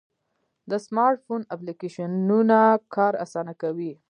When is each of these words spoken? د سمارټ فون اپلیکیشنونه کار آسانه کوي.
د 0.69 0.71
سمارټ 0.85 1.19
فون 1.25 1.41
اپلیکیشنونه 1.55 2.59
کار 2.95 3.13
آسانه 3.25 3.53
کوي. 3.61 3.91